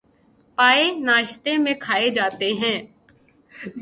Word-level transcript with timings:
پائے 0.57 0.89
ناشتے 0.99 1.57
میں 1.57 1.73
کھائے 1.79 2.09
جاتے 2.09 2.51
ہیں 2.53 2.77